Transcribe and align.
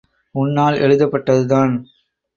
உன்னால் 0.35 0.77
எழுதப் 0.77 1.11
பட்டதுதான். 1.11 1.73